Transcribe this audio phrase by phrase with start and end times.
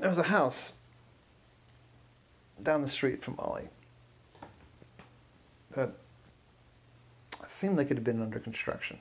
[0.00, 0.72] there was a house
[2.62, 3.68] down the street from Ollie
[5.76, 5.92] that
[7.48, 8.98] seemed like it had been under construction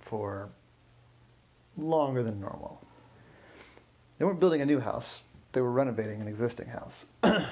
[0.00, 0.50] for
[1.76, 2.80] longer than normal.
[4.18, 5.22] They weren't building a new house,
[5.52, 7.06] they were renovating an existing house.
[7.22, 7.46] and,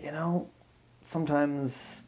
[0.00, 0.48] you know,
[1.06, 2.02] sometimes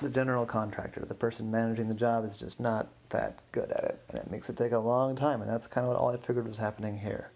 [0.00, 4.00] the general contractor, the person managing the job, is just not that good at it,
[4.08, 6.46] and it makes it take a long time, and that's kind of what Ollie figured
[6.46, 7.30] was happening here.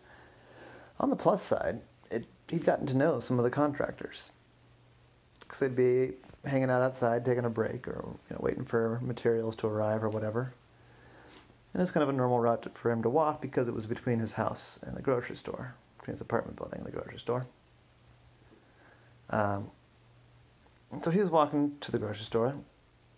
[1.01, 4.31] On the plus side, it, he'd gotten to know some of the contractors,
[5.41, 6.13] because they'd be
[6.45, 10.09] hanging out outside, taking a break, or you know, waiting for materials to arrive or
[10.09, 10.53] whatever.
[11.73, 13.87] And it was kind of a normal route for him to walk because it was
[13.87, 17.47] between his house and the grocery store, between his apartment building and the grocery store.
[19.31, 19.71] Um,
[21.01, 22.55] so he was walking to the grocery store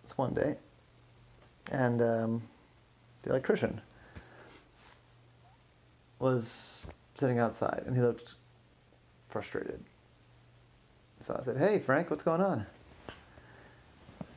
[0.03, 0.57] this one day,
[1.73, 2.43] and um,
[3.23, 3.81] the electrician
[6.19, 6.87] was
[7.17, 8.35] sitting outside, and he looked
[9.29, 9.83] frustrated.
[11.27, 12.67] So I said, "Hey, Frank, what's going on?"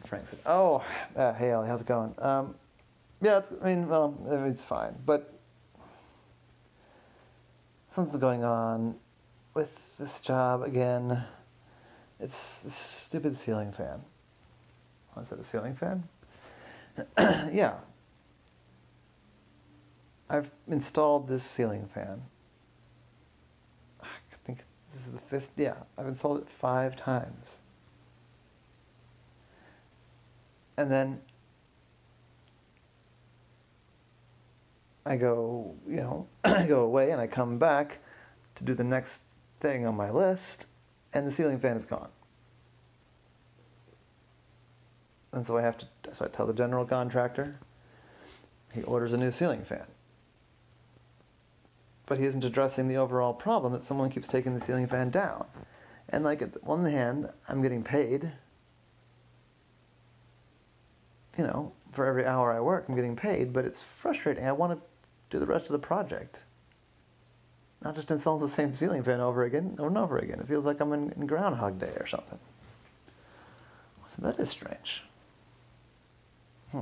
[0.07, 0.83] Frank said, "Oh,
[1.15, 2.55] uh, hey, how's it going?" Um,
[3.21, 4.15] yeah, it's, I mean, well,
[4.47, 5.33] it's fine, but
[7.93, 8.95] something's going on
[9.53, 11.23] with this job again.
[12.19, 14.01] It's this stupid ceiling fan.
[15.15, 16.03] Oh, is it a ceiling fan?
[17.53, 17.75] yeah.
[20.29, 22.21] I've installed this ceiling fan.
[24.01, 24.59] Ah, I think
[24.93, 25.51] this is the fifth.
[25.55, 27.57] Yeah, I've installed it five times.
[30.75, 31.21] And then
[35.05, 37.99] I go, you know, I go away and I come back
[38.55, 39.21] to do the next
[39.59, 40.65] thing on my list,
[41.13, 42.09] and the ceiling fan is gone.
[45.33, 47.59] And so I have to, so I tell the general contractor,
[48.73, 49.85] he orders a new ceiling fan.
[52.05, 55.45] But he isn't addressing the overall problem that someone keeps taking the ceiling fan down.
[56.09, 58.31] And like, at one hand, I'm getting paid,
[61.37, 64.45] you know, for every hour I work, I'm getting paid, but it's frustrating.
[64.45, 64.81] I want to
[65.29, 66.45] do the rest of the project.
[67.83, 70.39] Not just install the same ceiling fan over again over and over again.
[70.39, 72.39] It feels like I'm in, in Groundhog Day or something.
[74.15, 75.03] So that is strange.
[76.71, 76.81] Hmm.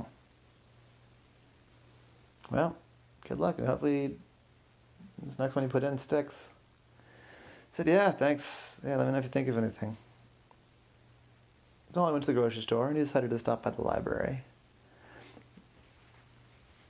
[2.50, 2.76] Well,
[3.28, 3.60] good luck.
[3.60, 4.16] Hopefully,
[5.22, 6.48] this next one you put in sticks.
[6.98, 8.44] I said, yeah, thanks.
[8.84, 9.98] Yeah, let me know if you think of anything.
[11.92, 14.42] So I went to the grocery store and he decided to stop by the library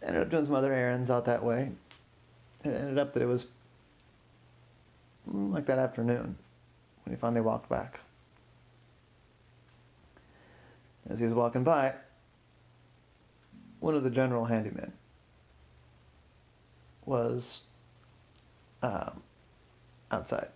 [0.07, 1.73] ended up doing some other errands out that way.
[2.65, 3.47] It ended up that it was
[5.27, 6.37] like that afternoon
[7.05, 8.01] when he finally walked back.
[11.09, 11.95] As he was walking by,
[13.81, 14.91] one of the general handymen
[17.05, 17.61] was
[18.83, 19.23] um,
[20.11, 20.49] outside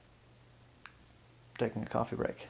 [1.59, 2.49] taking a coffee break.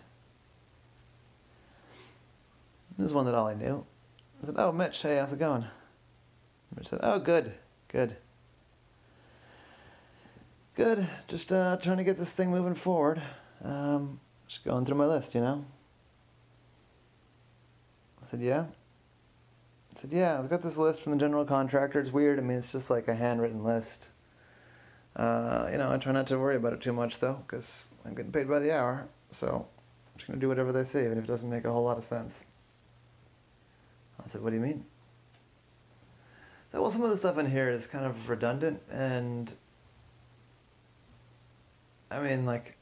[2.97, 3.85] This is one that Ollie knew.
[4.43, 5.65] I said, "Oh, Mitch, hey, how's it going?"
[6.77, 7.53] Mitch said, "Oh, good,
[7.89, 8.17] good,
[10.75, 11.07] good.
[11.29, 13.23] Just uh, trying to get this thing moving forward.
[13.65, 15.65] Um, just going through my list, you know."
[18.23, 18.67] I said, "Yeah."
[19.97, 22.01] I said, "Yeah, I've got this list from the general contractor.
[22.01, 22.39] It's weird.
[22.39, 24.09] I mean, it's just like a handwritten list.
[25.17, 28.15] Uh, you know, I try not to worry about it too much though, because I'm
[28.15, 29.09] getting paid by the hour.
[29.33, 31.85] So I'm just gonna do whatever they say, even if it doesn't make a whole
[31.85, 32.35] lot of sense."
[34.25, 34.85] I said, "What do you mean?"
[36.73, 39.53] So, well, some of the stuff in here is kind of redundant, and
[42.11, 42.77] I mean, like,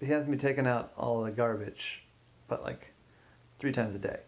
[0.00, 2.02] he has me taking out all the garbage,
[2.48, 2.92] but like
[3.58, 4.20] three times a day,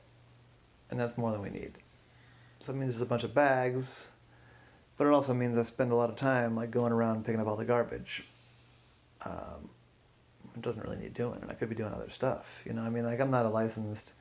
[0.90, 1.72] and that's more than we need.
[2.60, 4.08] So it means there's a bunch of bags,
[4.96, 7.46] but it also means I spend a lot of time like going around picking up
[7.46, 8.24] all the garbage.
[9.24, 9.70] Um,
[10.54, 12.46] it doesn't really need doing, and I could be doing other stuff.
[12.64, 14.12] You know, I mean, like I'm not a licensed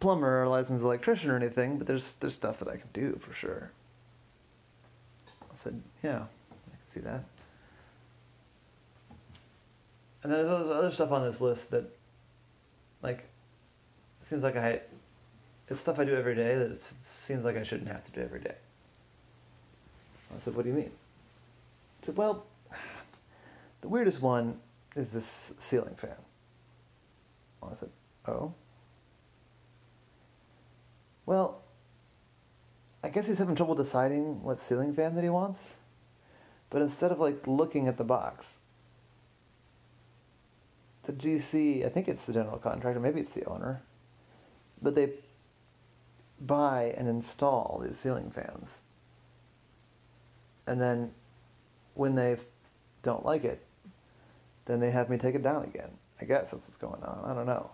[0.00, 3.32] plumber or licensed electrician or anything, but there's there's stuff that I can do for
[3.32, 3.70] sure.
[5.26, 7.24] I said, yeah, I can see that.
[10.22, 11.84] And then there's other stuff on this list that,
[13.02, 13.28] like,
[14.28, 14.80] seems like I,
[15.68, 18.20] it's stuff I do every day that it seems like I shouldn't have to do
[18.20, 18.54] every day.
[20.34, 20.90] I said, what do you mean?
[22.02, 22.44] I said, well,
[23.80, 24.58] the weirdest one
[24.96, 26.10] is this ceiling fan.
[27.62, 27.90] I said,
[28.26, 28.52] oh.
[31.26, 31.60] Well,
[33.02, 35.60] I guess he's having trouble deciding what ceiling fan that he wants.
[36.70, 38.58] But instead of like looking at the box,
[41.08, 43.80] the GC, I think it's the general contractor, maybe it's the owner,
[44.82, 45.14] but they
[46.38, 48.80] buy and install these ceiling fans.
[50.66, 51.12] And then
[51.94, 52.36] when they
[53.02, 53.64] don't like it,
[54.66, 55.88] then they have me take it down again.
[56.20, 57.24] I guess that's what's going on.
[57.24, 57.70] I don't know.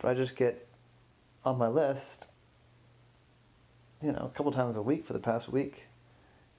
[0.00, 0.68] But I just get
[1.46, 2.26] on my list,
[4.02, 5.86] you know, a couple times a week for the past week,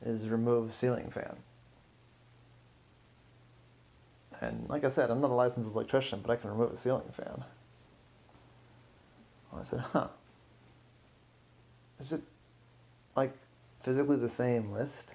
[0.03, 1.37] is remove ceiling fan.
[4.43, 7.09] And like I said, I'm not a licensed electrician, but I can remove a ceiling
[7.13, 7.43] fan.
[9.57, 10.07] I said, huh.
[11.99, 12.21] Is it
[13.15, 13.33] like
[13.83, 15.13] physically the same list?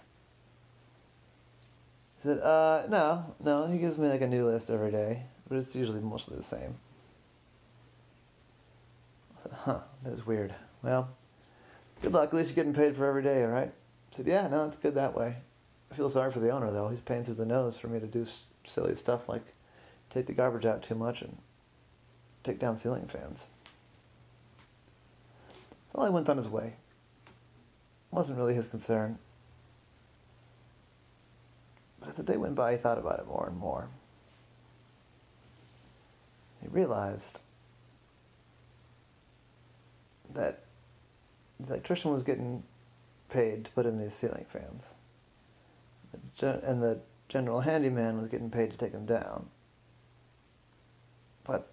[2.23, 5.59] He said, uh, no, no, he gives me like a new list every day, but
[5.59, 6.75] it's usually mostly the same.
[9.37, 10.55] I said, huh, that is weird.
[10.83, 11.09] Well,
[12.01, 13.73] good luck, at least you're getting paid for every day, alright?
[14.13, 15.37] I said, yeah, no, it's good that way.
[15.91, 18.07] I feel sorry for the owner though, he's paying through the nose for me to
[18.07, 18.25] do
[18.69, 19.45] silly stuff like
[20.11, 21.37] take the garbage out too much and
[22.45, 23.45] take down ceiling fans.
[25.93, 26.75] Well, he went on his way.
[28.11, 29.19] Wasn't really his concern.
[32.01, 33.89] But as the day went by, he thought about it more and more.
[36.63, 37.41] He realized
[40.35, 40.61] that
[41.61, 42.63] the electrician was getting
[43.29, 44.87] paid to put in these ceiling fans.
[46.41, 49.49] And the general handyman was getting paid to take them down.
[51.45, 51.71] But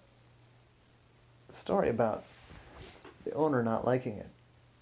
[1.48, 2.24] the story about
[3.24, 4.28] the owner not liking it,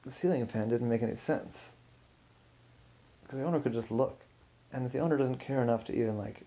[0.05, 1.71] the ceiling fan didn't make any sense.
[3.23, 4.21] Because the owner could just look.
[4.73, 6.43] And if the owner doesn't care enough to even like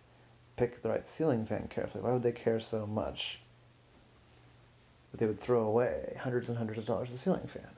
[0.58, 3.40] pick the right ceiling fan carefully, why would they care so much
[5.12, 7.70] that they would throw away hundreds and hundreds of dollars of ceiling fan?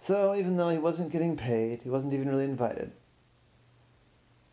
[0.00, 2.90] So even though he wasn't getting paid, he wasn't even really invited,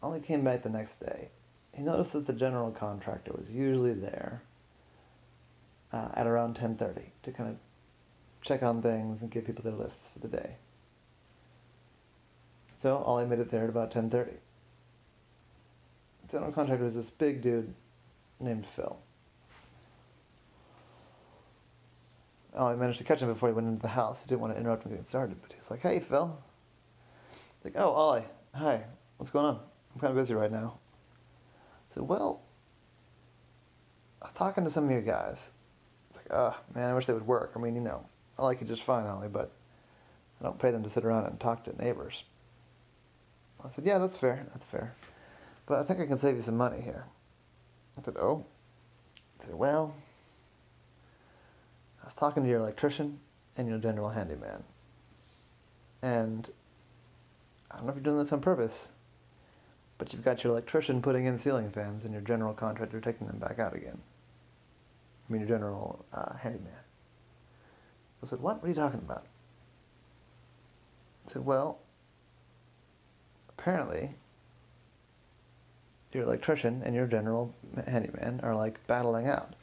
[0.01, 1.30] Ollie came back the next day.
[1.74, 4.42] He noticed that the general contractor was usually there
[5.92, 7.57] uh, at around 10.30 to kind of
[8.42, 10.56] check on things and give people their lists for the day.
[12.78, 14.12] So Ollie made it there at about 10.30.
[14.12, 14.28] The
[16.31, 17.74] general contractor was this big dude
[18.40, 18.98] named Phil.
[22.56, 24.22] Ollie managed to catch him before he went into the house.
[24.22, 26.38] He didn't want to interrupt him getting started, but he was like, hey, Phil.
[27.63, 28.24] Like, oh, Ollie,
[28.56, 28.84] hi,
[29.18, 29.60] what's going on?
[29.94, 30.77] I'm kind of busy right now.
[31.91, 32.41] I said, well,
[34.21, 35.50] I was talking to some of your guys.
[36.09, 37.53] It's like, oh, man, I wish they would work.
[37.56, 38.06] I mean, you know,
[38.38, 39.51] I like you just fine, Ollie, but
[40.39, 42.24] I don't pay them to sit around and talk to neighbors.
[43.63, 44.94] I said, yeah, that's fair, that's fair.
[45.65, 47.06] But I think I can save you some money here.
[47.97, 48.45] I said, oh.
[49.41, 49.94] I said, well,
[52.01, 53.19] I was talking to your electrician
[53.57, 54.63] and your general handyman.
[56.01, 56.50] And
[57.69, 58.89] I don't know if you're doing this on purpose,
[60.00, 63.38] but you've got your electrician putting in ceiling fans and your general contractor taking them
[63.38, 64.00] back out again.
[65.30, 66.72] I mean, your general uh, handyman.
[68.24, 68.56] I said, what?
[68.57, 69.25] What are you talking about?
[71.28, 71.80] I said, well,
[73.50, 74.16] apparently
[76.13, 77.54] your electrician and your general
[77.86, 79.54] handyman are like battling out.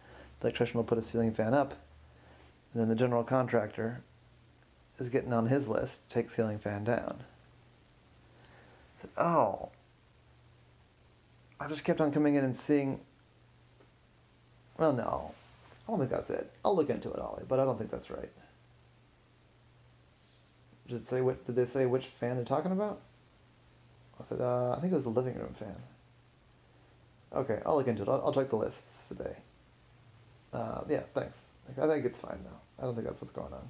[0.40, 1.72] The electrician will put a ceiling fan up,
[2.72, 4.02] and then the general contractor
[4.98, 7.24] is getting on his list to take ceiling fan down.
[8.98, 9.70] I said, oh.
[11.58, 13.00] I just kept on coming in and seeing.
[14.78, 15.32] Well, no.
[15.86, 16.50] I don't think that's it.
[16.64, 18.30] I'll look into it, Ollie, but I don't think that's right.
[20.88, 21.44] Did it say what?
[21.46, 23.00] Did they say which fan they're talking about?
[24.20, 25.76] I said, uh, I think it was the living room fan.
[27.34, 28.08] Okay, I'll look into it.
[28.08, 29.36] I'll, I'll check the lists today.
[30.52, 31.36] Uh, yeah, thanks.
[31.80, 32.58] I think it's fine now.
[32.78, 33.68] I don't think that's what's going on.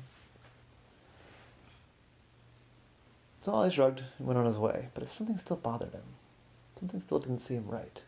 [3.41, 6.03] So Ollie shrugged and went on his way, but something still bothered him.
[6.79, 8.03] Something still didn't seem right.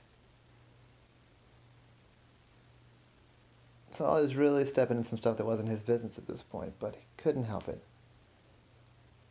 [3.93, 6.73] So I was really stepping in some stuff that wasn't his business at this point,
[6.79, 7.83] but he couldn't help it.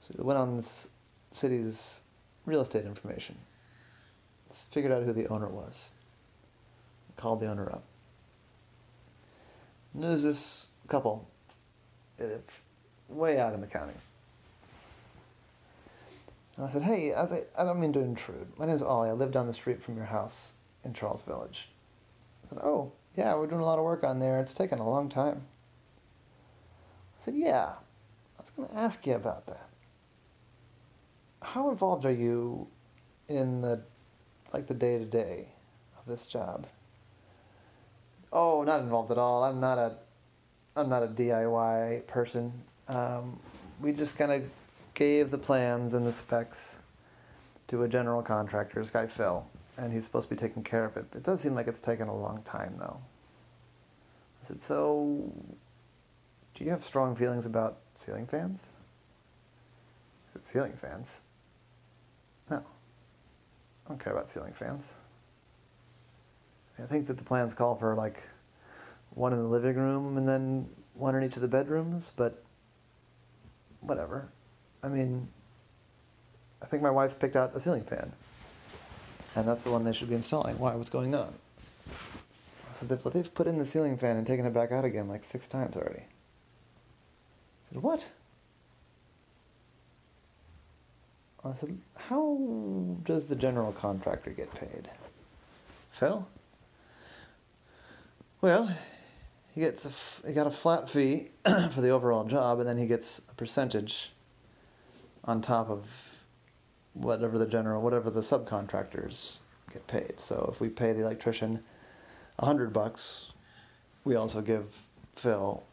[0.02, 0.88] So he went on this
[1.32, 2.02] city's
[2.46, 3.38] real estate information.
[4.72, 5.90] Figured out who the owner was.
[7.16, 7.84] Called the owner up.
[9.94, 11.28] There's this couple,
[13.10, 13.94] way out in the county.
[16.58, 17.24] And I said, hey, I,
[17.58, 18.48] I don't mean to intrude.
[18.58, 19.10] My name's Ollie.
[19.10, 21.70] I live down the street from your house in Charles Village.
[22.46, 24.40] I said, oh, yeah, we're doing a lot of work on there.
[24.40, 25.44] It's taken a long time.
[27.20, 27.74] I said, yeah,
[28.38, 29.70] I was going to ask you about that
[31.42, 32.68] how involved are you
[33.30, 33.82] in the
[34.54, 35.48] like the day to day
[35.98, 36.68] of this job?
[38.32, 39.44] Oh, not involved at all.
[39.44, 39.98] I'm not a
[40.76, 42.52] I'm not a DIY person.
[42.88, 43.40] Um,
[43.82, 44.44] we just kind of
[44.98, 46.78] gave the plans and the specs
[47.68, 49.46] to a general contractor, this guy Phil,
[49.78, 51.06] and he's supposed to be taking care of it.
[51.16, 53.00] It does seem like it's taken a long time, though.
[54.44, 55.32] I said, so,
[56.56, 58.60] do you have strong feelings about ceiling fans?
[60.34, 61.22] But ceiling fans?
[62.50, 62.58] No.
[62.58, 64.84] I don't care about ceiling fans.
[66.80, 68.24] I think that the plans call for like
[69.12, 72.44] one in the living room and then one in each of the bedrooms, but
[73.82, 74.30] whatever.
[74.84, 75.28] I mean,
[76.62, 78.12] I think my wife picked out a ceiling fan.
[79.36, 80.58] And that's the one they should be installing.
[80.58, 80.76] Why?
[80.76, 81.34] What's going on?
[82.80, 85.26] So they've, they've put in the ceiling fan and taken it back out again like
[85.26, 86.02] six times already.
[86.02, 88.06] I said, what?
[91.44, 92.38] I said, how
[93.04, 94.90] does the general contractor get paid?
[95.92, 96.28] Phil?
[98.42, 98.76] Well,
[99.54, 99.88] he gets
[100.26, 104.12] he got a flat fee for the overall job, and then he gets a percentage
[105.28, 105.86] on top of
[106.94, 109.40] whatever the general, whatever the subcontractors
[109.72, 110.20] get paid.
[110.20, 111.64] So if we pay the electrician
[112.40, 113.32] a hundred bucks,
[114.04, 114.66] we also give
[115.16, 115.64] Phil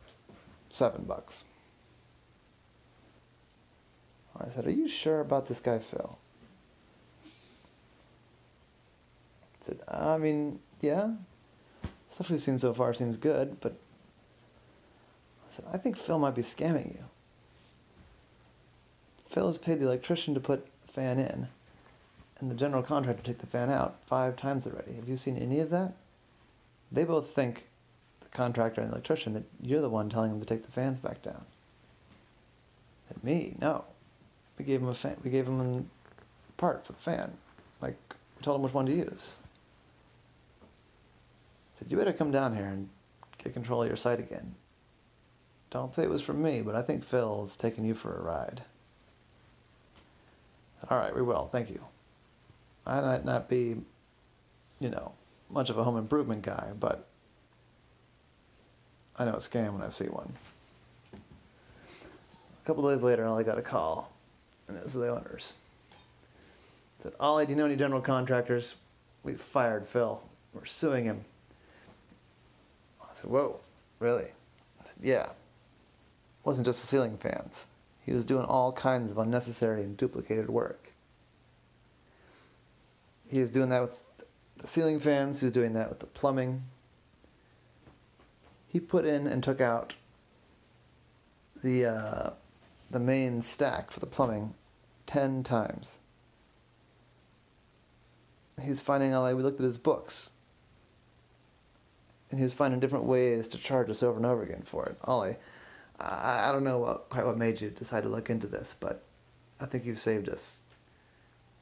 [0.69, 1.45] seven bucks.
[4.37, 6.19] I said, "Are you sure about this guy, Phil?"
[9.63, 11.13] I said, "I mean, yeah.
[12.13, 13.77] Stuff we've seen so far seems good, but
[15.49, 17.05] I said, I think Phil might be scamming you.
[19.35, 21.49] Phil has paid the electrician to put the fan in,
[22.39, 24.93] and the general contractor to take the fan out five times already.
[24.95, 25.95] Have you seen any of that?
[26.93, 27.67] They both think,
[28.21, 31.01] the contractor and the electrician, that you're the one telling them to take the fans
[31.01, 31.45] back down.
[33.11, 33.85] And me, no.
[34.57, 35.17] We gave him a fan.
[35.25, 37.33] We gave him a part for the fan.
[37.83, 37.99] Like
[38.37, 39.35] we told him which one to use.
[41.77, 42.89] Said you better come down here and
[43.43, 44.55] get control of your site again.
[45.71, 48.63] Don't say it was from me, but I think Phil's taking you for a ride.
[50.91, 51.49] All right, we will.
[51.51, 51.81] Thank you.
[52.87, 53.77] I might not be,
[54.81, 55.13] you know,
[55.51, 57.07] much of a home improvement guy, but
[59.19, 60.33] I know a scam when I see one.
[61.15, 64.13] A couple days later, I got a call,
[64.69, 65.55] and it was the owners.
[67.03, 68.75] Said, Ollie, do you know any general contractors?
[69.23, 70.21] We've fired Phil.
[70.53, 71.25] We're suing him.
[73.03, 73.61] I said, Whoa,
[73.99, 74.25] really?
[74.25, 75.25] I said, yeah.
[75.25, 75.33] It
[76.45, 77.67] wasn't just the ceiling fans.
[78.05, 80.93] He was doing all kinds of unnecessary and duplicated work.
[83.29, 84.01] He was doing that with
[84.59, 86.65] the ceiling fans, he was doing that with the plumbing.
[88.69, 89.95] He put in and took out
[91.63, 92.31] the uh,
[92.91, 94.55] the main stack for the plumbing
[95.07, 95.99] ten times.
[98.61, 100.31] He was finding like we looked at his books.
[102.31, 104.97] And he was finding different ways to charge us over and over again for it.
[105.05, 105.37] Ollie,
[105.99, 109.03] I, I don't know what, quite what made you decide to look into this, but
[109.61, 110.63] I think you've saved us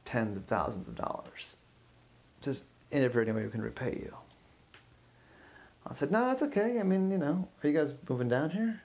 [0.05, 1.57] tens of thousands of dollars.
[2.41, 4.15] Just in any way we can repay you.
[5.87, 6.79] I said, no, it's okay.
[6.79, 8.83] I mean, you know, are you guys moving down here?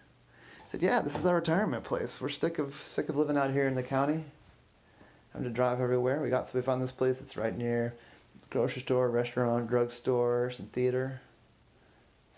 [0.67, 2.19] I said, yeah, this is our retirement place.
[2.19, 4.23] We're sick of sick of living out here in the county,
[5.31, 6.21] having to drive everywhere.
[6.21, 7.93] We got so we found this place that's right near
[8.49, 11.21] grocery store, restaurant, drugstore, some theater.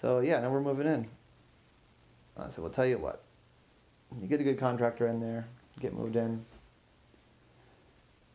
[0.01, 1.07] So yeah, now we're moving in.
[2.41, 3.24] I said, well, tell you what.
[4.19, 5.48] You get a good contractor in there,
[5.79, 6.43] get moved in,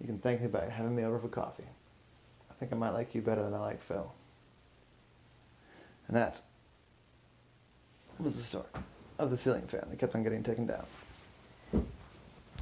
[0.00, 1.64] you can thank me by having me over for coffee.
[2.50, 4.12] I think I might like you better than I like Phil.
[6.08, 6.42] And that
[8.18, 8.66] was the story
[9.18, 10.84] of the ceiling fan that kept on getting taken down.